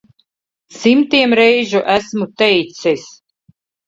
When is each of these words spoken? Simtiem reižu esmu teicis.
Simtiem 0.77 1.35
reižu 1.39 1.81
esmu 1.97 2.27
teicis. 2.43 3.05